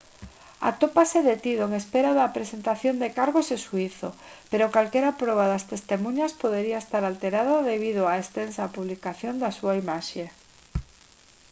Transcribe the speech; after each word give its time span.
atópase 0.69 1.19
detido 1.31 1.61
en 1.67 1.71
espera 1.81 2.11
da 2.19 2.33
presentación 2.37 2.95
de 2.99 3.09
cargos 3.19 3.47
e 3.55 3.57
xuízo 3.65 4.09
pero 4.51 4.73
calquera 4.75 5.17
proba 5.21 5.49
das 5.51 5.67
testemuñas 5.71 6.37
podería 6.41 6.81
estar 6.83 7.03
alterada 7.05 7.67
debido 7.71 8.01
á 8.11 8.13
extensa 8.23 8.71
publicación 8.75 9.35
da 9.37 9.49
súa 9.59 9.73
imaxe 9.83 10.25